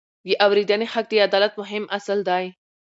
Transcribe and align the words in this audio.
د 0.27 0.27
اورېدنې 0.45 0.87
حق 0.93 1.05
د 1.09 1.13
عدالت 1.27 1.53
مهم 1.61 1.83
اصل 1.97 2.19
دی. 2.29 2.45